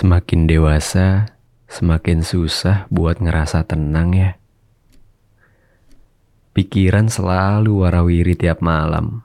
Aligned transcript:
Semakin 0.00 0.48
dewasa, 0.48 1.36
semakin 1.68 2.24
susah 2.24 2.88
buat 2.88 3.20
ngerasa 3.20 3.68
tenang 3.68 4.16
ya. 4.16 4.40
Pikiran 6.56 7.12
selalu 7.12 7.84
warawiri 7.84 8.32
tiap 8.32 8.64
malam. 8.64 9.20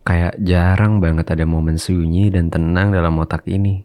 Kayak 0.00 0.40
jarang 0.40 0.96
banget 1.04 1.28
ada 1.28 1.44
momen 1.44 1.76
sunyi 1.76 2.32
dan 2.32 2.48
tenang 2.48 2.88
dalam 2.88 3.20
otak 3.20 3.44
ini. 3.44 3.84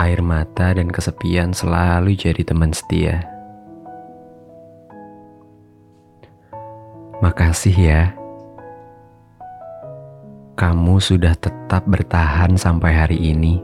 Air 0.00 0.24
mata 0.24 0.72
dan 0.72 0.88
kesepian 0.88 1.52
selalu 1.52 2.16
jadi 2.16 2.40
teman 2.40 2.72
setia. 2.72 3.20
Makasih 7.20 7.76
ya 7.76 8.23
kamu 10.54 11.02
sudah 11.02 11.34
tetap 11.34 11.82
bertahan 11.90 12.54
sampai 12.54 12.94
hari 12.94 13.18
ini. 13.18 13.58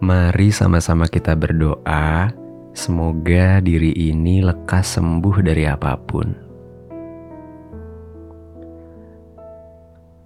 Mari 0.00 0.48
sama-sama 0.48 1.04
kita 1.04 1.36
berdoa, 1.36 2.32
semoga 2.72 3.60
diri 3.60 3.92
ini 3.92 4.40
lekas 4.40 4.96
sembuh 4.96 5.36
dari 5.44 5.68
apa 5.68 6.00
pun. 6.00 6.28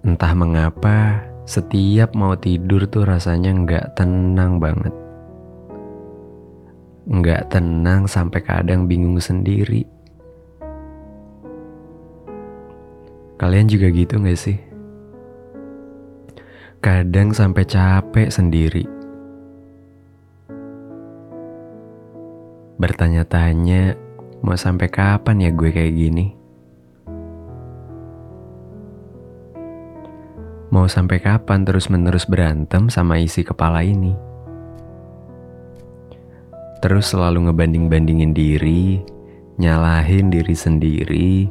Entah 0.07 0.33
mengapa, 0.35 1.19
setiap 1.43 2.15
mau 2.15 2.39
tidur 2.39 2.87
tuh 2.87 3.03
rasanya 3.03 3.51
nggak 3.51 3.85
tenang 3.99 4.63
banget. 4.63 4.95
Nggak 7.11 7.51
tenang 7.51 8.07
sampai 8.07 8.39
kadang 8.39 8.87
bingung 8.87 9.19
sendiri. 9.19 9.83
Kalian 13.35 13.67
juga 13.67 13.91
gitu 13.91 14.23
gak 14.23 14.39
sih? 14.39 14.72
Kadang 16.83 17.31
sampai 17.31 17.63
capek 17.63 18.27
sendiri. 18.27 18.83
Bertanya-tanya, 22.75 23.95
mau 24.43 24.59
sampai 24.59 24.91
kapan 24.91 25.47
ya 25.47 25.55
gue 25.55 25.71
kayak 25.71 25.95
gini? 25.95 26.35
Mau 30.75 30.83
sampai 30.91 31.23
kapan 31.23 31.63
terus-menerus 31.63 32.27
berantem 32.27 32.91
sama 32.91 33.15
isi 33.15 33.47
kepala 33.47 33.79
ini? 33.79 34.11
Terus 36.83 37.15
selalu 37.15 37.47
ngebanding-bandingin 37.47 38.35
diri, 38.35 38.99
nyalahin 39.55 40.27
diri 40.27 40.51
sendiri, 40.51 41.47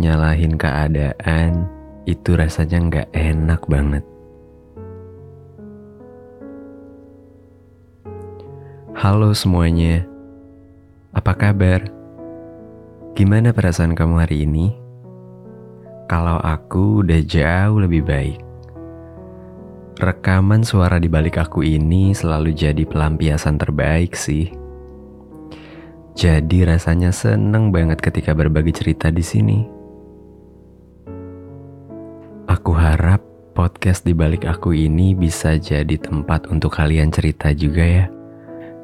nyalahin 0.00 0.56
keadaan, 0.56 1.68
itu 2.08 2.32
rasanya 2.32 2.78
nggak 2.88 3.08
enak 3.12 3.60
banget. 3.68 4.00
Halo 8.98 9.30
semuanya, 9.38 10.02
apa 11.14 11.30
kabar? 11.38 11.86
Gimana 13.14 13.54
perasaan 13.54 13.94
kamu 13.94 14.18
hari 14.18 14.42
ini? 14.42 14.74
Kalau 16.10 16.42
aku 16.42 17.06
udah 17.06 17.22
jauh 17.22 17.78
lebih 17.78 18.02
baik. 18.02 18.42
Rekaman 19.94 20.66
suara 20.66 20.98
di 20.98 21.06
balik 21.06 21.38
aku 21.38 21.62
ini 21.62 22.10
selalu 22.10 22.50
jadi 22.50 22.82
pelampiasan 22.82 23.62
terbaik 23.62 24.18
sih. 24.18 24.50
Jadi 26.18 26.66
rasanya 26.66 27.14
seneng 27.14 27.70
banget 27.70 28.02
ketika 28.02 28.34
berbagi 28.34 28.74
cerita 28.74 29.14
di 29.14 29.22
sini. 29.22 29.58
Aku 32.50 32.74
harap 32.74 33.22
podcast 33.54 34.02
di 34.02 34.18
balik 34.18 34.50
aku 34.50 34.74
ini 34.74 35.14
bisa 35.14 35.54
jadi 35.62 35.94
tempat 35.94 36.50
untuk 36.50 36.74
kalian 36.74 37.14
cerita 37.14 37.54
juga 37.54 37.86
ya 37.86 38.06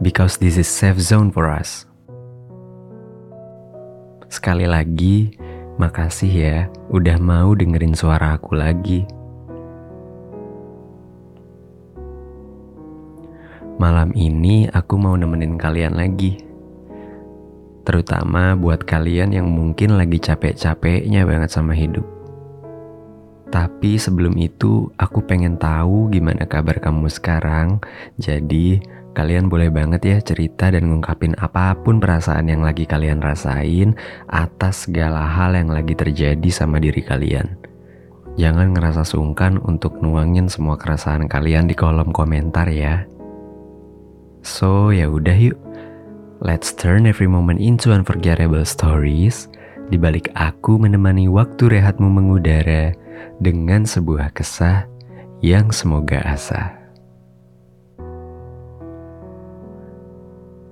because 0.01 0.37
this 0.37 0.61
is 0.61 0.69
safe 0.69 1.01
zone 1.01 1.33
for 1.33 1.49
us. 1.49 1.89
Sekali 4.27 4.69
lagi, 4.69 5.33
makasih 5.81 6.33
ya 6.33 6.59
udah 6.93 7.17
mau 7.17 7.55
dengerin 7.57 7.97
suara 7.97 8.37
aku 8.37 8.59
lagi. 8.59 9.07
Malam 13.77 14.13
ini 14.17 14.69
aku 14.73 14.97
mau 14.97 15.15
nemenin 15.15 15.61
kalian 15.61 16.01
lagi. 16.01 16.41
Terutama 17.87 18.59
buat 18.59 18.83
kalian 18.83 19.31
yang 19.37 19.47
mungkin 19.47 19.95
lagi 19.95 20.19
capek-capeknya 20.19 21.23
banget 21.23 21.55
sama 21.55 21.71
hidup. 21.71 22.03
Tapi 23.47 23.95
sebelum 23.95 24.35
itu, 24.43 24.91
aku 24.99 25.23
pengen 25.23 25.55
tahu 25.55 26.11
gimana 26.11 26.51
kabar 26.51 26.83
kamu 26.83 27.07
sekarang. 27.07 27.79
Jadi, 28.19 28.83
Kalian 29.17 29.49
boleh 29.49 29.73
banget 29.73 30.03
ya 30.05 30.19
cerita 30.21 30.69
dan 30.69 30.93
ngungkapin 30.93 31.33
apa 31.41 31.73
pun 31.81 31.97
perasaan 31.97 32.53
yang 32.53 32.61
lagi 32.61 32.85
kalian 32.85 33.25
rasain 33.25 33.97
atas 34.29 34.85
segala 34.85 35.25
hal 35.25 35.57
yang 35.57 35.73
lagi 35.73 35.97
terjadi 35.97 36.51
sama 36.53 36.77
diri 36.77 37.01
kalian. 37.01 37.57
Jangan 38.37 38.77
ngerasa 38.77 39.09
sungkan 39.09 39.57
untuk 39.65 40.05
nuangin 40.05 40.53
semua 40.53 40.77
keresahan 40.77 41.33
kalian 41.33 41.65
di 41.65 41.73
kolom 41.73 42.13
komentar 42.13 42.69
ya. 42.69 43.09
So, 44.45 44.93
ya 44.93 45.09
udah 45.09 45.33
yuk. 45.33 45.57
Let's 46.45 46.77
turn 46.77 47.09
every 47.09 47.25
moment 47.25 47.57
into 47.65 47.97
unforgettable 47.97 48.69
stories. 48.69 49.49
Di 49.89 49.97
balik 49.97 50.29
aku 50.37 50.77
menemani 50.77 51.33
waktu 51.33 51.73
rehatmu 51.73 52.13
mengudara 52.13 52.93
dengan 53.41 53.89
sebuah 53.89 54.37
kesah 54.37 54.85
yang 55.41 55.73
semoga 55.73 56.21
asa. 56.21 56.76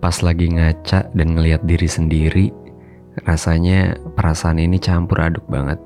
Pas 0.04 0.20
lagi 0.20 0.52
ngaca 0.52 1.16
dan 1.16 1.32
ngeliat 1.32 1.64
diri 1.64 1.88
sendiri, 1.88 2.52
rasanya 3.24 3.96
perasaan 4.12 4.60
ini 4.60 4.76
campur 4.76 5.16
aduk 5.16 5.48
banget. 5.48 5.80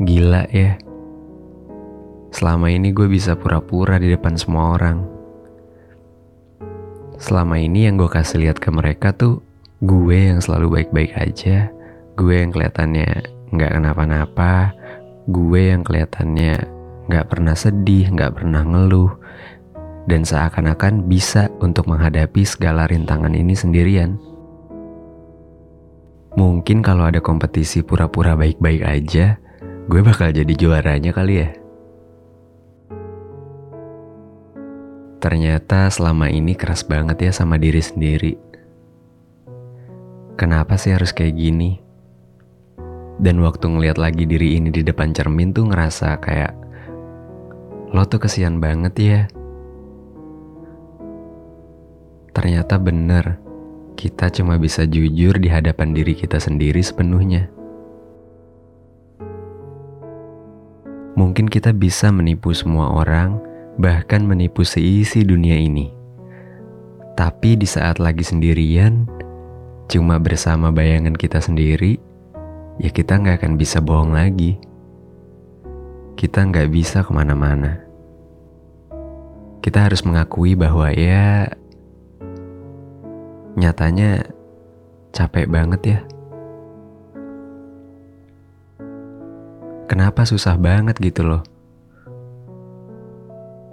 Gila 0.00 0.48
ya. 0.48 0.80
Selama 2.32 2.72
ini 2.72 2.96
gue 2.96 3.04
bisa 3.04 3.36
pura-pura 3.36 4.00
di 4.00 4.08
depan 4.08 4.40
semua 4.40 4.80
orang. 4.80 5.04
Selama 7.20 7.60
ini 7.60 7.84
yang 7.84 8.00
gue 8.00 8.08
kasih 8.08 8.48
lihat 8.48 8.64
ke 8.64 8.72
mereka 8.72 9.12
tuh 9.12 9.44
gue 9.84 10.32
yang 10.32 10.40
selalu 10.40 10.80
baik-baik 10.80 11.20
aja. 11.20 11.68
Gue 12.16 12.40
yang 12.40 12.48
kelihatannya 12.48 13.28
nggak 13.52 13.72
kenapa-napa. 13.76 14.72
Gue 15.28 15.68
yang 15.68 15.84
kelihatannya 15.84 16.64
nggak 17.12 17.28
pernah 17.28 17.52
sedih, 17.52 18.08
nggak 18.08 18.40
pernah 18.40 18.64
ngeluh, 18.64 19.12
dan 20.06 20.22
seakan-akan 20.22 21.10
bisa 21.10 21.50
untuk 21.58 21.90
menghadapi 21.90 22.46
segala 22.46 22.86
rintangan 22.86 23.34
ini 23.34 23.54
sendirian. 23.58 24.14
Mungkin 26.38 26.80
kalau 26.80 27.10
ada 27.10 27.18
kompetisi 27.18 27.82
pura-pura 27.82 28.38
baik-baik 28.38 28.82
aja, 28.86 29.36
gue 29.90 30.00
bakal 30.06 30.30
jadi 30.30 30.54
juaranya 30.54 31.10
kali 31.10 31.34
ya. 31.42 31.50
Ternyata 35.18 35.90
selama 35.90 36.30
ini 36.30 36.54
keras 36.54 36.86
banget 36.86 37.18
ya 37.26 37.32
sama 37.34 37.58
diri 37.58 37.82
sendiri. 37.82 38.38
Kenapa 40.36 40.76
sih 40.76 40.92
harus 40.92 41.10
kayak 41.10 41.34
gini? 41.34 41.80
Dan 43.16 43.40
waktu 43.40 43.64
ngeliat 43.72 43.96
lagi 43.96 44.28
diri 44.28 44.60
ini 44.60 44.68
di 44.68 44.84
depan 44.84 45.16
cermin 45.16 45.56
tuh 45.56 45.72
ngerasa 45.72 46.20
kayak, 46.20 46.52
lo 47.96 48.04
tuh 48.04 48.20
kesian 48.20 48.60
banget 48.60 48.94
ya 49.00 49.20
Ternyata 52.36 52.76
benar, 52.76 53.40
kita 53.96 54.28
cuma 54.28 54.60
bisa 54.60 54.84
jujur 54.84 55.40
di 55.40 55.48
hadapan 55.48 55.96
diri 55.96 56.12
kita 56.12 56.36
sendiri 56.36 56.84
sepenuhnya. 56.84 57.48
Mungkin 61.16 61.48
kita 61.48 61.72
bisa 61.72 62.12
menipu 62.12 62.52
semua 62.52 62.92
orang, 62.92 63.40
bahkan 63.80 64.20
menipu 64.20 64.68
seisi 64.68 65.24
dunia 65.24 65.56
ini. 65.56 65.88
Tapi 67.16 67.56
di 67.56 67.64
saat 67.64 67.96
lagi 67.96 68.20
sendirian, 68.20 69.08
cuma 69.88 70.20
bersama 70.20 70.68
bayangan 70.68 71.16
kita 71.16 71.40
sendiri, 71.40 71.96
ya 72.76 72.92
kita 72.92 73.16
nggak 73.16 73.40
akan 73.40 73.56
bisa 73.56 73.80
bohong 73.80 74.12
lagi. 74.12 74.60
Kita 76.20 76.44
nggak 76.44 76.68
bisa 76.68 77.00
ke 77.00 77.16
mana-mana. 77.16 77.80
Kita 79.64 79.88
harus 79.88 80.04
mengakui 80.04 80.52
bahwa 80.52 80.92
ya 80.92 81.48
nyatanya 83.56 84.20
capek 85.16 85.48
banget 85.48 85.80
ya. 85.84 86.00
Kenapa 89.88 90.28
susah 90.28 90.60
banget 90.60 91.00
gitu 91.00 91.24
loh? 91.24 91.40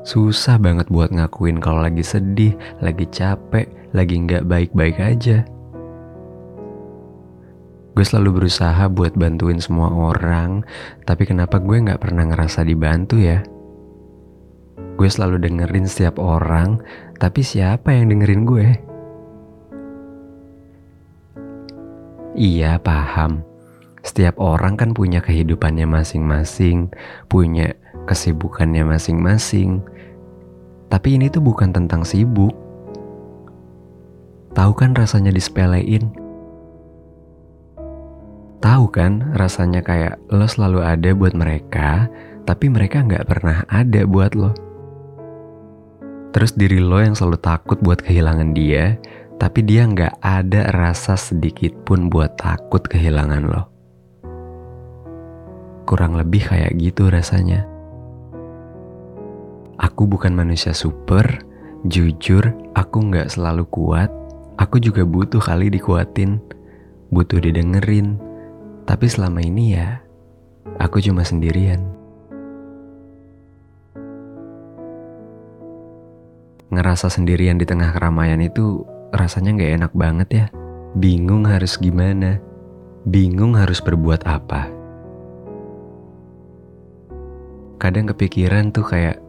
Susah 0.07 0.55
banget 0.55 0.87
buat 0.87 1.11
ngakuin 1.11 1.59
kalau 1.59 1.83
lagi 1.83 2.03
sedih, 2.03 2.55
lagi 2.79 3.07
capek, 3.11 3.67
lagi 3.91 4.15
nggak 4.23 4.47
baik-baik 4.47 4.99
aja. 5.03 5.43
Gue 7.93 8.05
selalu 8.07 8.43
berusaha 8.43 8.87
buat 8.87 9.15
bantuin 9.19 9.59
semua 9.59 9.91
orang, 9.91 10.63
tapi 11.03 11.27
kenapa 11.27 11.59
gue 11.59 11.75
nggak 11.75 12.01
pernah 12.01 12.23
ngerasa 12.29 12.63
dibantu 12.63 13.19
ya? 13.19 13.43
Gue 14.95 15.09
selalu 15.09 15.43
dengerin 15.43 15.87
setiap 15.89 16.21
orang, 16.21 16.79
tapi 17.19 17.43
siapa 17.43 17.91
yang 17.91 18.13
dengerin 18.13 18.43
gue? 18.47 18.92
Iya, 22.33 22.81
paham. 22.81 23.45
Setiap 24.01 24.41
orang 24.41 24.73
kan 24.73 24.91
punya 24.91 25.21
kehidupannya 25.21 25.85
masing-masing, 25.85 26.89
punya 27.29 27.77
kesibukannya 28.09 28.83
masing-masing. 28.83 29.85
Tapi 30.89 31.21
ini 31.21 31.29
tuh 31.29 31.45
bukan 31.45 31.69
tentang 31.69 32.01
sibuk. 32.01 32.51
Tahu 34.57 34.71
kan 34.73 34.97
rasanya 34.97 35.29
disepelein? 35.29 36.09
Tahu 38.61 38.85
kan 38.89 39.33
rasanya 39.37 39.85
kayak 39.85 40.17
lo 40.33 40.49
selalu 40.49 40.81
ada 40.81 41.09
buat 41.13 41.37
mereka, 41.37 42.09
tapi 42.49 42.69
mereka 42.73 43.05
nggak 43.05 43.29
pernah 43.29 43.61
ada 43.69 44.09
buat 44.09 44.33
lo. 44.33 44.51
Terus 46.33 46.57
diri 46.57 46.81
lo 46.81 46.97
yang 46.97 47.13
selalu 47.13 47.37
takut 47.37 47.77
buat 47.85 48.01
kehilangan 48.01 48.57
dia, 48.57 48.97
tapi 49.43 49.59
dia 49.59 49.83
nggak 49.83 50.23
ada 50.23 50.71
rasa 50.71 51.19
sedikit 51.19 51.75
pun 51.83 52.07
buat 52.07 52.39
takut 52.39 52.79
kehilangan 52.79 53.43
lo. 53.43 53.67
Kurang 55.83 56.15
lebih 56.15 56.47
kayak 56.47 56.71
gitu 56.79 57.11
rasanya. 57.11 57.67
Aku 59.83 60.07
bukan 60.07 60.31
manusia 60.31 60.71
super, 60.71 61.43
jujur 61.83 62.55
aku 62.71 63.03
nggak 63.03 63.35
selalu 63.35 63.67
kuat, 63.67 64.07
aku 64.55 64.79
juga 64.79 65.03
butuh 65.03 65.43
kali 65.43 65.67
dikuatin, 65.67 66.39
butuh 67.11 67.43
didengerin, 67.43 68.15
tapi 68.87 69.11
selama 69.11 69.43
ini 69.43 69.75
ya, 69.75 69.99
aku 70.79 71.03
cuma 71.03 71.27
sendirian. 71.27 71.83
ngerasa 76.73 77.05
sendirian 77.05 77.61
di 77.61 77.69
tengah 77.69 77.93
keramaian 77.93 78.41
itu 78.41 78.81
rasanya 79.13 79.53
nggak 79.53 79.73
enak 79.79 79.93
banget 79.93 80.29
ya. 80.33 80.45
Bingung 80.97 81.45
harus 81.45 81.77
gimana, 81.77 82.41
bingung 83.05 83.53
harus 83.53 83.79
berbuat 83.79 84.25
apa. 84.25 84.69
Kadang 87.77 88.09
kepikiran 88.09 88.73
tuh 88.73 88.85
kayak, 88.85 89.21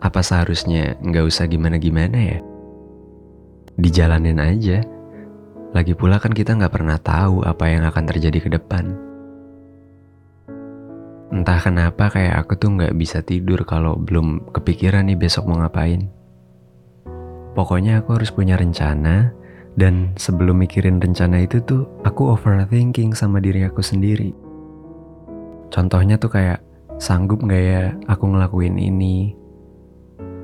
apa 0.00 0.20
seharusnya 0.24 0.96
nggak 1.04 1.24
usah 1.24 1.44
gimana-gimana 1.48 2.16
ya? 2.16 2.38
Dijalanin 3.76 4.40
aja. 4.40 4.80
Lagi 5.76 5.92
pula 5.92 6.16
kan 6.16 6.32
kita 6.32 6.56
nggak 6.56 6.72
pernah 6.72 6.96
tahu 6.96 7.44
apa 7.44 7.68
yang 7.68 7.84
akan 7.84 8.04
terjadi 8.08 8.38
ke 8.40 8.50
depan. 8.56 8.96
Entah 11.26 11.58
kenapa 11.60 12.08
kayak 12.08 12.46
aku 12.46 12.56
tuh 12.56 12.72
nggak 12.72 12.94
bisa 12.96 13.20
tidur 13.20 13.66
kalau 13.66 13.98
belum 13.98 14.54
kepikiran 14.54 15.10
nih 15.10 15.18
besok 15.18 15.50
mau 15.50 15.60
ngapain. 15.60 16.15
Pokoknya 17.56 18.04
aku 18.04 18.20
harus 18.20 18.28
punya 18.28 18.60
rencana 18.60 19.32
dan 19.80 20.12
sebelum 20.20 20.60
mikirin 20.60 21.00
rencana 21.00 21.40
itu 21.40 21.56
tuh 21.64 21.88
aku 22.04 22.36
overthinking 22.36 23.16
sama 23.16 23.40
diri 23.40 23.64
aku 23.64 23.80
sendiri. 23.80 24.36
Contohnya 25.72 26.20
tuh 26.20 26.36
kayak 26.36 26.60
sanggup 27.00 27.40
gak 27.48 27.64
ya 27.64 27.82
aku 28.12 28.28
ngelakuin 28.28 28.76
ini? 28.76 29.32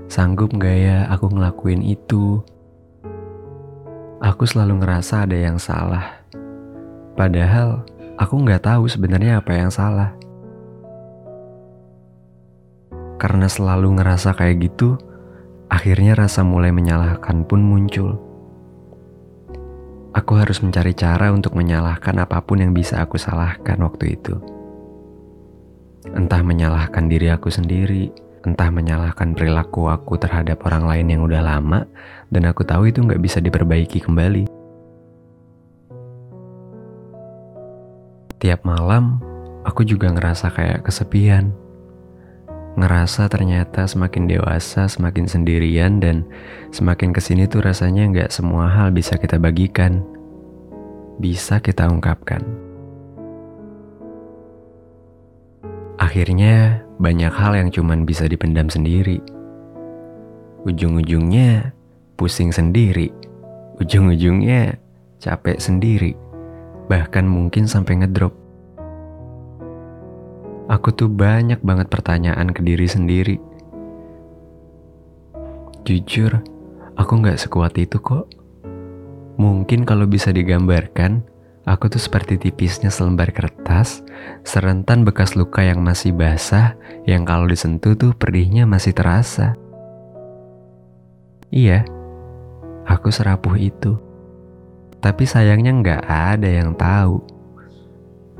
Sanggup 0.09 0.56
gak 0.56 0.73
ya 0.73 1.05
aku 1.12 1.29
ngelakuin 1.37 1.85
itu? 1.85 2.41
Aku 4.25 4.49
selalu 4.49 4.81
ngerasa 4.81 5.29
ada 5.29 5.37
yang 5.37 5.61
salah. 5.61 6.25
Padahal 7.12 7.85
aku 8.17 8.41
nggak 8.41 8.64
tahu 8.64 8.88
sebenarnya 8.88 9.44
apa 9.44 9.53
yang 9.53 9.69
salah. 9.69 10.17
Karena 13.20 13.50
selalu 13.50 14.00
ngerasa 14.00 14.32
kayak 14.32 14.64
gitu, 14.70 14.97
Akhirnya 15.73 16.13
rasa 16.13 16.45
mulai 16.45 16.69
menyalahkan 16.69 17.49
pun 17.49 17.65
muncul. 17.65 18.21
Aku 20.13 20.37
harus 20.37 20.61
mencari 20.61 20.93
cara 20.93 21.33
untuk 21.33 21.57
menyalahkan 21.57 22.13
apa 22.21 22.45
pun 22.45 22.61
yang 22.61 22.77
bisa 22.77 23.01
aku 23.01 23.17
salahkan 23.17 23.81
waktu 23.81 24.21
itu. 24.21 24.37
Entah 26.13 26.45
menyalahkan 26.45 27.09
diri 27.09 27.33
aku 27.33 27.49
sendiri, 27.49 28.13
entah 28.45 28.69
menyalahkan 28.69 29.33
perilaku 29.33 29.89
aku 29.89 30.21
terhadap 30.21 30.61
orang 30.69 30.85
lain 30.85 31.07
yang 31.09 31.25
udah 31.25 31.41
lama, 31.41 31.89
dan 32.29 32.45
aku 32.45 32.69
tahu 32.69 32.93
itu 32.93 33.01
nggak 33.01 33.25
bisa 33.25 33.41
diperbaiki 33.41 34.05
kembali. 34.05 34.45
Tiap 38.45 38.61
malam, 38.69 39.25
aku 39.65 39.89
juga 39.89 40.13
ngerasa 40.13 40.53
kayak 40.53 40.85
kesepian 40.85 41.57
ngerasa 42.73 43.29
ternyata 43.29 43.85
semakin 43.85 44.25
dewasa 44.25 44.89
semakin 44.89 45.29
sendirian 45.29 46.01
dan 46.01 46.25
semakin 46.73 47.13
ke 47.13 47.21
sini 47.21 47.45
tuh 47.45 47.61
rasanya 47.61 48.09
nggak 48.09 48.31
semua 48.33 48.65
hal 48.73 48.89
bisa 48.89 49.21
kita 49.21 49.37
bagikan, 49.37 50.01
bisa 51.21 51.61
kita 51.61 51.85
ungkapkan. 51.93 52.41
Akhirnya 56.01 56.83
banyak 56.99 57.31
hal 57.31 57.55
yang 57.55 57.71
cuman 57.71 58.03
bisa 58.03 58.27
dipendam 58.27 58.67
sendiri. 58.67 59.23
Ujung-ujungnya 60.67 61.71
pusing 62.19 62.51
sendiri, 62.51 63.13
ujung-ujungnya 63.79 64.79
capek 65.23 65.63
sendiri, 65.63 66.19
bahkan 66.91 67.29
mungkin 67.29 67.71
sampai 67.71 68.03
ngedrop. 68.03 68.42
Aku 70.73 70.89
tuh 70.89 71.13
banyak 71.13 71.61
banget 71.61 71.93
pertanyaan 71.93 72.49
ke 72.49 72.65
diri 72.65 72.89
sendiri. 72.89 73.37
Jujur, 75.85 76.41
aku 76.97 77.13
gak 77.21 77.37
sekuat 77.37 77.77
itu 77.77 78.01
kok. 78.01 78.25
Mungkin 79.37 79.85
kalau 79.85 80.09
bisa 80.09 80.33
digambarkan, 80.33 81.29
aku 81.69 81.93
tuh 81.93 82.01
seperti 82.01 82.41
tipisnya 82.41 82.89
selembar 82.89 83.37
kertas, 83.37 84.01
serentan 84.49 85.05
bekas 85.05 85.37
luka 85.37 85.61
yang 85.61 85.85
masih 85.85 86.17
basah, 86.17 86.73
yang 87.05 87.29
kalau 87.29 87.45
disentuh 87.45 87.93
tuh 87.93 88.17
perihnya 88.17 88.65
masih 88.65 88.97
terasa. 88.97 89.53
Iya, 91.53 91.85
aku 92.89 93.13
serapuh 93.13 93.61
itu. 93.61 94.01
Tapi 95.05 95.29
sayangnya 95.29 95.77
nggak 95.85 96.03
ada 96.09 96.49
yang 96.49 96.73
tahu 96.73 97.42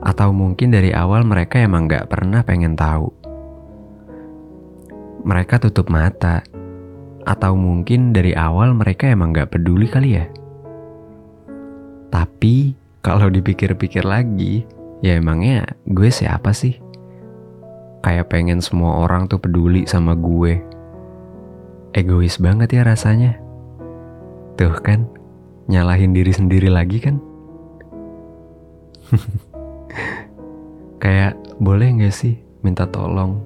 atau 0.03 0.35
mungkin 0.35 0.75
dari 0.75 0.91
awal 0.91 1.23
mereka 1.23 1.63
emang 1.63 1.87
gak 1.87 2.11
pernah 2.11 2.43
pengen 2.43 2.75
tahu. 2.75 3.07
Mereka 5.23 5.63
tutup 5.63 5.87
mata. 5.87 6.43
Atau 7.23 7.55
mungkin 7.55 8.11
dari 8.11 8.35
awal 8.35 8.75
mereka 8.75 9.07
emang 9.07 9.31
gak 9.31 9.55
peduli 9.55 9.87
kali 9.87 10.19
ya. 10.19 10.27
Tapi 12.11 12.75
kalau 12.99 13.31
dipikir-pikir 13.31 14.03
lagi, 14.03 14.67
ya 15.07 15.23
emangnya 15.23 15.79
gue 15.87 16.11
siapa 16.11 16.51
sih? 16.51 16.83
Kayak 18.03 18.35
pengen 18.35 18.59
semua 18.59 19.07
orang 19.07 19.31
tuh 19.31 19.39
peduli 19.39 19.87
sama 19.87 20.19
gue. 20.19 20.59
Egois 21.95 22.43
banget 22.43 22.75
ya 22.75 22.83
rasanya. 22.83 23.39
Tuh 24.59 24.75
kan, 24.83 25.07
nyalahin 25.71 26.11
diri 26.11 26.35
sendiri 26.35 26.67
lagi 26.67 26.99
kan? 26.99 27.23
Kayak 31.03 31.35
boleh 31.59 31.91
gak 31.99 32.15
sih 32.15 32.39
minta 32.63 32.87
tolong? 32.87 33.43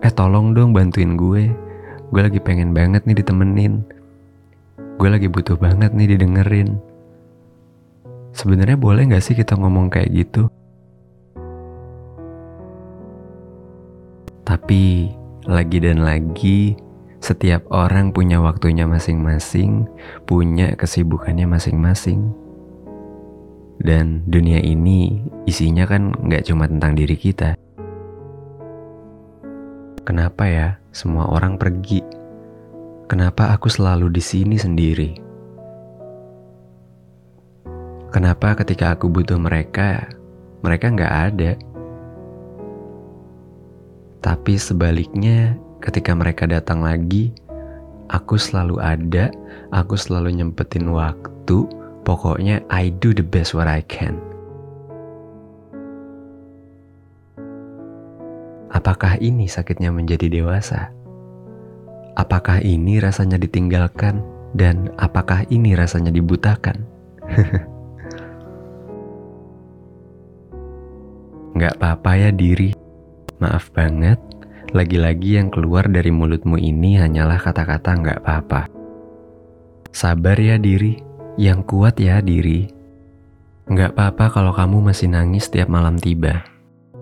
Eh 0.00 0.12
tolong 0.14 0.54
dong 0.54 0.70
bantuin 0.70 1.18
gue. 1.18 1.50
Gue 2.08 2.20
lagi 2.22 2.40
pengen 2.40 2.72
banget 2.72 3.04
nih 3.04 3.20
ditemenin. 3.20 3.82
Gue 4.96 5.08
lagi 5.10 5.26
butuh 5.26 5.58
banget 5.58 5.92
nih 5.92 6.14
didengerin. 6.14 6.78
Sebenarnya 8.32 8.78
boleh 8.78 9.10
gak 9.10 9.24
sih 9.24 9.34
kita 9.34 9.58
ngomong 9.58 9.90
kayak 9.90 10.14
gitu? 10.14 10.46
Tapi 14.46 15.12
lagi 15.44 15.78
dan 15.82 16.00
lagi 16.00 16.78
setiap 17.18 17.66
orang 17.74 18.14
punya 18.14 18.38
waktunya 18.38 18.86
masing-masing, 18.86 19.90
punya 20.24 20.72
kesibukannya 20.78 21.50
masing-masing. 21.50 22.47
Dan 23.78 24.26
dunia 24.26 24.58
ini 24.58 25.22
isinya 25.46 25.86
kan 25.86 26.10
nggak 26.10 26.50
cuma 26.50 26.66
tentang 26.66 26.98
diri 26.98 27.14
kita. 27.14 27.54
Kenapa 30.02 30.50
ya 30.50 30.68
semua 30.90 31.30
orang 31.30 31.54
pergi? 31.54 32.02
Kenapa 33.06 33.54
aku 33.54 33.70
selalu 33.70 34.10
di 34.10 34.22
sini 34.24 34.56
sendiri? 34.58 35.10
Kenapa 38.08 38.56
ketika 38.56 38.96
aku 38.96 39.06
butuh 39.12 39.36
mereka, 39.36 40.08
mereka 40.64 40.88
nggak 40.88 41.14
ada? 41.28 41.52
Tapi 44.18 44.58
sebaliknya, 44.58 45.54
ketika 45.78 46.16
mereka 46.16 46.48
datang 46.50 46.82
lagi, 46.82 47.30
aku 48.10 48.40
selalu 48.40 48.82
ada, 48.82 49.30
aku 49.70 49.94
selalu 49.94 50.40
nyempetin 50.40 50.90
waktu 50.90 51.68
Pokoknya 52.08 52.64
I 52.72 52.88
do 52.88 53.12
the 53.12 53.20
best 53.20 53.52
what 53.52 53.68
I 53.68 53.84
can. 53.84 54.16
Apakah 58.72 59.20
ini 59.20 59.44
sakitnya 59.44 59.92
menjadi 59.92 60.32
dewasa? 60.32 60.88
Apakah 62.16 62.64
ini 62.64 62.96
rasanya 62.96 63.36
ditinggalkan? 63.36 64.24
Dan 64.56 64.88
apakah 64.96 65.44
ini 65.52 65.76
rasanya 65.76 66.08
dibutakan? 66.08 66.80
Gak 71.60 71.76
apa-apa 71.76 72.12
ya 72.16 72.32
diri. 72.32 72.72
Maaf 73.36 73.68
banget, 73.76 74.16
lagi-lagi 74.72 75.36
yang 75.36 75.52
keluar 75.52 75.84
dari 75.84 76.08
mulutmu 76.08 76.56
ini 76.56 76.96
hanyalah 76.96 77.36
kata-kata 77.36 78.00
gak 78.00 78.24
apa-apa. 78.24 78.64
Sabar 79.92 80.40
ya 80.40 80.56
diri, 80.56 81.07
yang 81.38 81.62
kuat 81.62 82.02
ya 82.02 82.18
diri. 82.18 82.66
Gak 83.70 83.94
apa-apa 83.94 84.34
kalau 84.34 84.50
kamu 84.50 84.90
masih 84.90 85.06
nangis 85.06 85.46
setiap 85.46 85.70
malam 85.70 85.94
tiba. 85.94 86.42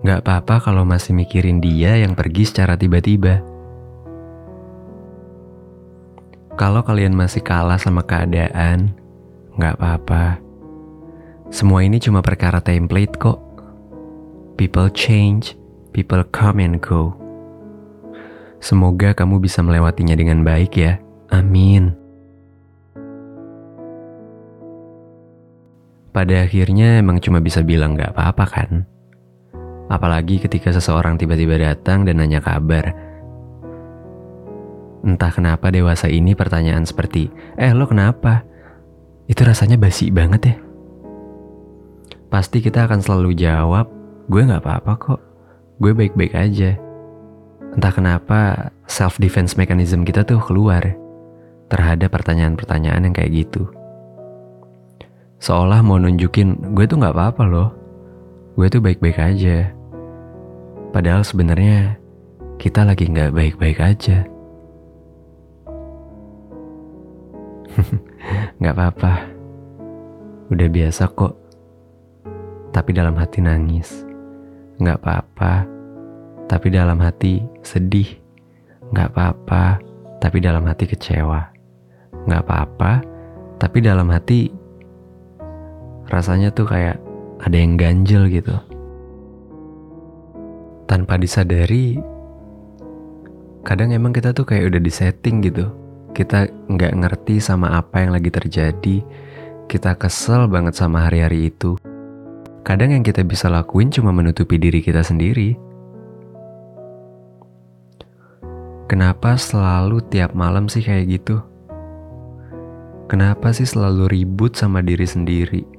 Gak 0.05 0.21
apa-apa 0.21 0.69
kalau 0.69 0.85
masih 0.85 1.17
mikirin 1.17 1.57
dia 1.57 1.97
yang 1.97 2.13
pergi 2.13 2.45
secara 2.45 2.77
tiba-tiba. 2.77 3.41
Kalau 6.53 6.85
kalian 6.85 7.17
masih 7.17 7.41
kalah 7.41 7.81
sama 7.81 8.05
keadaan, 8.05 8.93
gak 9.57 9.81
apa-apa. 9.81 10.37
Semua 11.49 11.81
ini 11.81 11.97
cuma 11.97 12.21
perkara 12.21 12.61
template 12.61 13.17
kok. 13.17 13.41
People 14.53 14.93
change, 14.93 15.57
people 15.97 16.21
come 16.29 16.61
and 16.61 16.77
go. 16.77 17.17
Semoga 18.61 19.17
kamu 19.17 19.41
bisa 19.41 19.65
melewatinya 19.65 20.13
dengan 20.13 20.45
baik 20.45 20.77
ya. 20.77 21.01
Amin. 21.33 22.06
Pada 26.17 26.49
akhirnya 26.49 26.97
emang 26.97 27.21
cuma 27.21 27.37
bisa 27.37 27.61
bilang 27.61 27.93
gak 27.93 28.17
apa-apa 28.17 28.45
kan? 28.49 28.89
Apalagi 29.85 30.41
ketika 30.41 30.73
seseorang 30.73 31.13
tiba-tiba 31.13 31.61
datang 31.61 32.09
dan 32.09 32.17
nanya 32.17 32.41
kabar, 32.41 32.89
Entah 35.05 35.29
kenapa 35.29 35.69
dewasa 35.69 36.09
ini 36.09 36.33
pertanyaan 36.33 36.81
seperti, 36.81 37.29
eh 37.53 37.69
lo 37.69 37.85
kenapa? 37.85 38.41
Itu 39.29 39.45
rasanya 39.45 39.77
basi 39.77 40.09
banget 40.09 40.41
ya. 40.41 40.55
Pasti 42.33 42.65
kita 42.65 42.89
akan 42.89 43.05
selalu 43.05 43.37
jawab, 43.37 43.85
gue 44.25 44.41
gak 44.41 44.65
apa-apa 44.65 44.93
kok. 44.97 45.21
Gue 45.77 45.93
baik-baik 45.93 46.33
aja. 46.33 46.81
Entah 47.77 47.93
kenapa 47.93 48.73
self-defense 48.89 49.53
mechanism 49.53 50.01
kita 50.01 50.25
tuh 50.25 50.41
keluar 50.41 50.81
terhadap 51.69 52.09
pertanyaan-pertanyaan 52.09 53.05
yang 53.05 53.13
kayak 53.13 53.45
gitu. 53.45 53.69
Seolah 55.37 55.85
mau 55.85 56.01
nunjukin, 56.01 56.73
gue 56.73 56.85
tuh 56.89 56.97
gak 56.97 57.13
apa-apa 57.13 57.43
loh. 57.45 57.69
Gue 58.57 58.67
tuh 58.73 58.81
baik-baik 58.81 59.21
aja. 59.21 59.69
Padahal 60.89 61.21
sebenarnya 61.21 62.01
kita 62.57 62.81
lagi 62.81 63.05
gak 63.05 63.37
baik-baik 63.37 63.77
aja. 63.77 64.25
Gak 68.61 68.73
apa-apa. 68.73 69.13
Udah 70.49 70.67
biasa 70.71 71.13
kok. 71.13 71.37
Tapi 72.73 72.89
dalam 72.97 73.13
hati 73.21 73.39
nangis. 73.45 73.93
Gak 74.81 74.97
apa-apa. 75.05 75.69
Tapi 76.49 76.67
dalam 76.73 76.97
hati 76.97 77.45
sedih. 77.61 78.09
Gak 78.89 79.13
apa-apa. 79.13 79.77
Tapi 80.17 80.37
dalam 80.41 80.65
hati 80.65 80.89
kecewa. 80.89 81.41
Gak 82.25 82.41
apa-apa. 82.41 83.05
Tapi 83.61 83.77
dalam 83.85 84.09
hati 84.09 84.49
rasanya 86.07 86.51
tuh 86.51 86.67
kayak 86.67 86.99
ada 87.43 87.57
yang 87.57 87.75
ganjel 87.75 88.27
gitu. 88.31 88.55
Tanpa 90.87 91.19
disadari, 91.19 91.99
kadang 93.67 93.91
emang 93.91 94.15
kita 94.15 94.31
tuh 94.31 94.47
kayak 94.47 94.71
udah 94.71 94.81
disetting 94.81 95.43
gitu 95.43 95.67
kita 96.17 96.49
nggak 96.49 96.97
ngerti 96.97 97.37
sama 97.37 97.77
apa 97.77 98.01
yang 98.01 98.09
lagi 98.17 98.33
terjadi, 98.33 99.05
kita 99.69 99.93
kesel 100.01 100.49
banget 100.49 100.73
sama 100.73 101.05
hari-hari 101.05 101.53
itu. 101.53 101.77
Kadang 102.65 102.89
yang 102.89 103.05
kita 103.05 103.21
bisa 103.21 103.53
lakuin 103.53 103.93
cuma 103.93 104.09
menutupi 104.09 104.57
diri 104.57 104.81
kita 104.81 105.05
sendiri. 105.05 105.53
Kenapa 108.89 109.37
selalu 109.37 110.01
tiap 110.09 110.33
malam 110.33 110.65
sih 110.65 110.81
kayak 110.81 111.05
gitu? 111.21 111.37
Kenapa 113.05 113.53
sih 113.53 113.69
selalu 113.69 114.09
ribut 114.09 114.57
sama 114.57 114.81
diri 114.81 115.05
sendiri? 115.05 115.76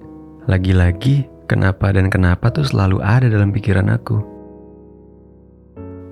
Lagi-lagi, 0.49 1.29
kenapa 1.45 1.93
dan 1.93 2.09
kenapa 2.09 2.49
tuh 2.49 2.65
selalu 2.65 3.05
ada 3.05 3.29
dalam 3.29 3.53
pikiran 3.53 3.93
aku. 3.93 4.17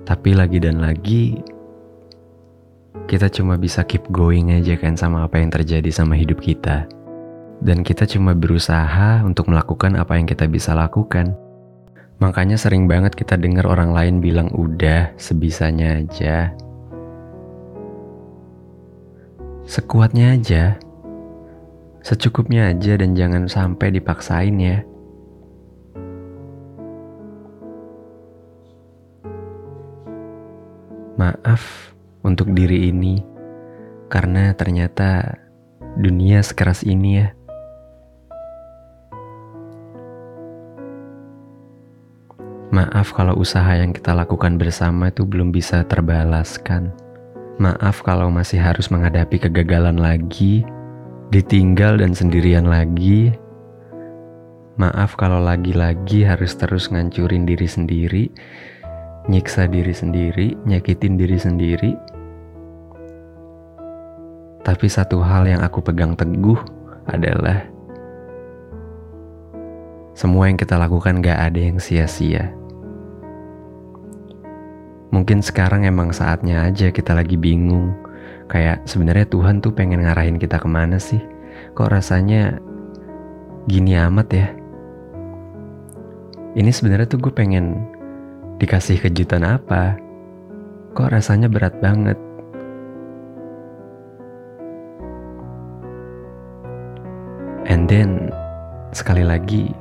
Tapi 0.05 0.37
lagi 0.37 0.61
dan 0.61 0.77
lagi, 0.77 1.41
kita 3.09 3.33
cuma 3.33 3.57
bisa 3.57 3.81
keep 3.81 4.05
going 4.13 4.53
aja 4.53 4.77
kan 4.77 4.93
sama 4.93 5.25
apa 5.25 5.41
yang 5.41 5.49
terjadi 5.49 5.89
sama 5.89 6.13
hidup 6.13 6.37
kita. 6.37 6.85
Dan 7.65 7.81
kita 7.81 8.05
cuma 8.05 8.37
berusaha 8.37 9.25
untuk 9.25 9.49
melakukan 9.49 9.97
apa 9.97 10.21
yang 10.21 10.29
kita 10.29 10.45
bisa 10.45 10.77
lakukan. 10.77 11.33
Makanya 12.21 12.61
sering 12.61 12.85
banget 12.85 13.17
kita 13.17 13.41
dengar 13.41 13.65
orang 13.65 13.89
lain 13.89 14.21
bilang 14.21 14.53
udah 14.53 15.17
sebisanya 15.17 15.97
aja. 15.97 16.53
Sekuatnya 19.65 20.37
aja. 20.37 20.77
Secukupnya 22.05 22.71
aja 22.71 22.95
dan 22.95 23.17
jangan 23.17 23.49
sampai 23.49 23.91
dipaksain 23.91 24.55
ya. 24.57 24.81
Maaf 31.17 31.91
untuk 32.21 32.53
diri 32.53 32.93
ini 32.93 33.17
karena 34.07 34.53
ternyata 34.53 35.35
dunia 35.97 36.45
sekeras 36.45 36.85
ini 36.85 37.11
ya. 37.17 37.27
Maaf 42.69 43.09
kalau 43.15 43.33
usaha 43.41 43.73
yang 43.73 43.89
kita 43.89 44.13
lakukan 44.13 44.61
bersama 44.61 45.09
itu 45.09 45.25
belum 45.25 45.49
bisa 45.49 45.81
terbalaskan. 45.89 46.93
Maaf 47.57 48.05
kalau 48.05 48.29
masih 48.29 48.61
harus 48.61 48.93
menghadapi 48.93 49.41
kegagalan 49.41 49.97
lagi, 49.97 50.61
ditinggal 51.31 51.99
dan 51.99 52.15
sendirian 52.15 52.67
lagi. 52.67 53.35
Maaf 54.77 55.17
kalau 55.17 55.41
lagi-lagi 55.41 56.21
harus 56.21 56.53
terus 56.53 56.87
ngancurin 56.93 57.49
diri 57.49 57.65
sendiri, 57.65 58.23
nyiksa 59.25 59.65
diri 59.65 59.91
sendiri, 59.91 60.53
nyakitin 60.69 61.17
diri 61.17 61.37
sendiri, 61.41 61.91
tapi 64.67 64.91
satu 64.91 65.23
hal 65.23 65.47
yang 65.49 65.63
aku 65.63 65.79
pegang 65.79 66.13
teguh 66.13 66.59
adalah 67.07 67.65
semua 70.11 70.51
yang 70.51 70.59
kita 70.59 70.75
lakukan 70.75 71.23
gak 71.23 71.39
ada 71.39 71.59
yang 71.71 71.79
sia-sia. 71.79 72.51
Mungkin 75.09 75.39
sekarang 75.39 75.87
emang 75.87 76.11
saatnya 76.11 76.67
aja 76.67 76.91
kita 76.91 77.15
lagi 77.15 77.39
bingung. 77.39 77.95
Kayak 78.47 78.87
sebenarnya 78.87 79.27
Tuhan 79.27 79.59
tuh 79.59 79.75
pengen 79.75 80.07
ngarahin 80.07 80.39
kita 80.39 80.55
ke 80.55 80.67
mana 80.71 80.95
sih? 80.95 81.19
Kok 81.75 81.91
rasanya 81.91 82.55
gini 83.67 83.99
amat 83.99 84.27
ya? 84.31 84.47
Ini 86.55 86.71
sebenarnya 86.71 87.11
tuh 87.11 87.19
gue 87.21 87.33
pengen 87.35 87.83
dikasih 88.57 89.03
kejutan 89.03 89.43
apa? 89.43 89.99
Kok 90.95 91.11
rasanya 91.11 91.51
berat 91.51 91.75
banget? 91.83 92.15
And 97.67 97.91
then, 97.91 98.31
sekali 98.95 99.27
lagi, 99.27 99.75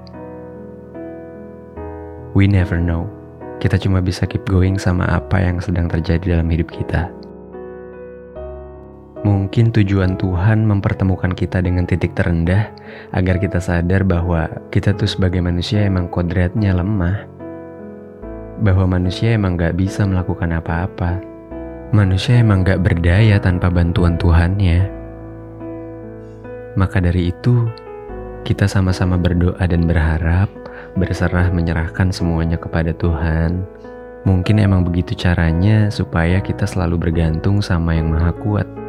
we 2.35 2.51
never 2.51 2.83
know. 2.83 3.07
Kita 3.63 3.79
cuma 3.79 4.03
bisa 4.03 4.27
keep 4.27 4.43
going 4.45 4.77
sama 4.77 5.07
apa 5.07 5.39
yang 5.39 5.63
sedang 5.63 5.87
terjadi 5.87 6.37
dalam 6.37 6.51
hidup 6.51 6.69
kita. 6.69 7.09
Mungkin 9.27 9.75
tujuan 9.75 10.15
Tuhan 10.15 10.71
mempertemukan 10.71 11.35
kita 11.35 11.59
dengan 11.59 11.83
titik 11.83 12.15
terendah 12.15 12.71
agar 13.11 13.43
kita 13.43 13.59
sadar 13.59 14.07
bahwa 14.07 14.47
kita 14.71 14.95
tuh 14.95 15.11
sebagai 15.11 15.43
manusia 15.43 15.83
emang 15.83 16.07
kodratnya 16.07 16.71
lemah. 16.71 17.27
Bahwa 18.63 18.87
manusia 18.87 19.35
emang 19.35 19.59
gak 19.59 19.75
bisa 19.75 20.07
melakukan 20.07 20.55
apa-apa. 20.55 21.19
Manusia 21.91 22.39
emang 22.39 22.63
gak 22.63 22.87
berdaya 22.87 23.43
tanpa 23.43 23.67
bantuan 23.67 24.15
Tuhannya. 24.15 24.87
Maka 26.79 27.03
dari 27.03 27.35
itu, 27.35 27.67
kita 28.47 28.71
sama-sama 28.71 29.19
berdoa 29.19 29.67
dan 29.67 29.91
berharap, 29.91 30.47
berserah 30.95 31.51
menyerahkan 31.51 32.15
semuanya 32.15 32.63
kepada 32.63 32.95
Tuhan. 32.95 33.67
Mungkin 34.23 34.63
emang 34.63 34.87
begitu 34.87 35.19
caranya 35.19 35.91
supaya 35.91 36.39
kita 36.39 36.63
selalu 36.63 37.11
bergantung 37.11 37.59
sama 37.59 37.99
yang 37.99 38.15
Maha 38.15 38.31
Kuat. 38.31 38.86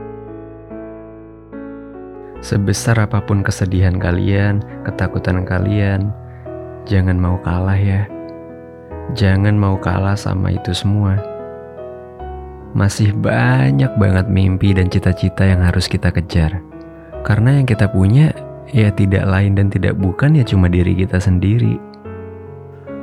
Sebesar 2.45 3.01
apa 3.01 3.21
pun 3.25 3.41
kesedihan 3.41 3.97
kalian, 3.97 4.61
ketakutan 4.85 5.41
kalian, 5.41 6.13
jangan 6.85 7.17
mau 7.17 7.41
kalah 7.41 7.77
ya. 7.77 8.05
Jangan 9.17 9.55
mau 9.57 9.79
kalah 9.79 10.19
sama 10.19 10.53
itu 10.53 10.75
semua. 10.75 11.17
masih 12.77 13.09
banyak 13.09 13.89
banget 13.97 14.29
mimpi 14.29 14.69
dan 14.69 14.85
cita-cita 14.85 15.41
yang 15.49 15.65
harus 15.65 15.89
kita 15.89 16.13
kejar. 16.13 16.61
Karena 17.25 17.57
yang 17.57 17.65
kita 17.65 17.89
punya 17.89 18.29
ya 18.69 18.93
tidak 18.93 19.25
lain 19.25 19.57
dan 19.57 19.73
tidak 19.73 19.97
bukan 19.97 20.37
ya 20.37 20.45
cuma 20.45 20.69
diri 20.69 20.93
kita 20.93 21.17
sendiri. 21.17 21.81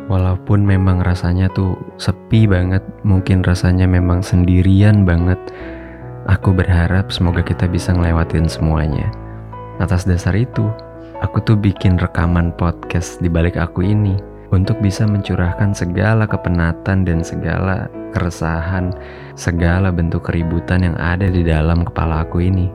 Walaupun 0.06 0.62
memang 0.62 1.02
rasanya 1.02 1.50
tuh 1.50 1.74
sepi 1.96 2.46
banget, 2.46 2.86
mungkin 3.02 3.42
rasanya 3.42 3.88
memang 3.88 4.22
sendirian 4.22 5.02
banget. 5.02 5.40
Aku 6.30 6.54
berharap 6.54 7.10
semoga 7.10 7.42
kita 7.42 7.66
bisa 7.66 7.90
ngelewatin 7.90 8.46
semuanya. 8.46 9.23
Atas 9.82 10.06
dasar 10.06 10.38
itu, 10.38 10.70
aku 11.18 11.42
tuh 11.42 11.58
bikin 11.58 11.98
rekaman 11.98 12.54
podcast 12.54 13.18
di 13.18 13.26
balik 13.26 13.58
aku 13.58 13.82
ini 13.82 14.14
untuk 14.54 14.78
bisa 14.78 15.02
mencurahkan 15.02 15.74
segala 15.74 16.30
kepenatan 16.30 17.02
dan 17.02 17.26
segala 17.26 17.90
keresahan, 18.14 18.94
segala 19.34 19.90
bentuk 19.90 20.30
keributan 20.30 20.86
yang 20.86 20.96
ada 21.02 21.26
di 21.26 21.42
dalam 21.42 21.82
kepala 21.82 22.22
aku 22.22 22.38
ini. 22.38 22.70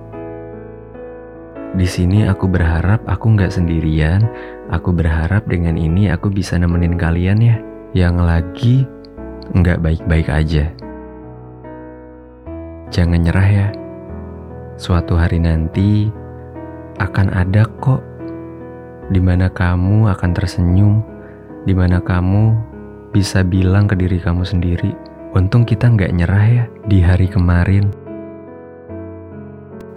Di 1.80 1.88
sini 1.88 2.28
aku 2.28 2.52
berharap 2.52 3.08
aku 3.08 3.32
nggak 3.32 3.56
sendirian. 3.56 4.28
Aku 4.68 4.92
berharap 4.92 5.48
dengan 5.48 5.80
ini 5.80 6.12
aku 6.12 6.28
bisa 6.28 6.60
nemenin 6.60 7.00
kalian 7.00 7.40
ya, 7.40 7.58
yang 7.96 8.20
lagi 8.20 8.84
nggak 9.56 9.80
baik-baik 9.80 10.28
aja. 10.28 10.68
Jangan 12.92 13.24
nyerah 13.24 13.50
ya. 13.50 13.68
Suatu 14.76 15.16
hari 15.16 15.40
nanti 15.40 16.19
akan 17.00 17.32
ada 17.32 17.64
kok 17.80 18.04
di 19.10 19.18
mana 19.18 19.50
kamu 19.50 20.06
akan 20.14 20.32
tersenyum, 20.36 21.02
di 21.66 21.74
mana 21.74 21.98
kamu 21.98 22.54
bisa 23.10 23.42
bilang 23.42 23.90
ke 23.90 23.98
diri 23.98 24.22
kamu 24.22 24.46
sendiri, 24.46 24.94
untung 25.34 25.66
kita 25.66 25.90
nggak 25.90 26.14
nyerah 26.14 26.46
ya 26.46 26.66
di 26.86 27.02
hari 27.02 27.26
kemarin. 27.26 27.90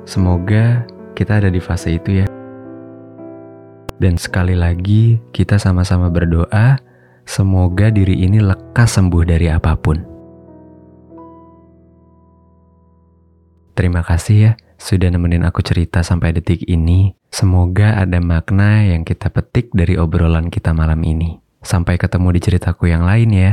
Semoga 0.08 0.88
kita 1.12 1.44
ada 1.44 1.52
di 1.52 1.60
fase 1.60 2.00
itu 2.00 2.24
ya. 2.24 2.26
Dan 4.00 4.18
sekali 4.18 4.56
lagi, 4.56 5.20
kita 5.30 5.60
sama-sama 5.62 6.10
berdoa, 6.10 6.80
semoga 7.22 7.92
diri 7.92 8.24
ini 8.26 8.42
lekas 8.42 8.98
sembuh 8.98 9.22
dari 9.22 9.46
apa 9.46 9.78
pun. 9.78 9.98
Terima 13.72 14.04
kasih 14.04 14.36
ya 14.36 14.52
sudah 14.82 15.14
nemenin 15.14 15.46
aku 15.46 15.62
cerita 15.62 16.02
sampai 16.02 16.34
detik 16.34 16.66
ini. 16.66 17.14
Semoga 17.30 18.02
ada 18.02 18.18
makna 18.18 18.82
yang 18.82 19.06
kita 19.06 19.30
petik 19.30 19.70
dari 19.70 19.94
obrolan 19.94 20.50
kita 20.50 20.74
malam 20.74 20.98
ini. 21.06 21.38
Sampai 21.62 21.94
ketemu 21.94 22.34
di 22.34 22.40
ceritaku 22.42 22.90
yang 22.90 23.06
lain 23.06 23.30
ya. 23.30 23.52